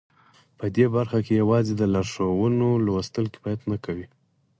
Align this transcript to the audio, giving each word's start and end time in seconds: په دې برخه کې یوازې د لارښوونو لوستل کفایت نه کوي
په 0.59 0.65
دې 0.75 0.85
برخه 0.95 1.19
کې 1.25 1.33
یوازې 1.41 1.73
د 1.77 1.83
لارښوونو 1.93 2.67
لوستل 2.85 3.25
کفایت 3.33 3.61
نه 3.71 3.77
کوي 3.85 4.05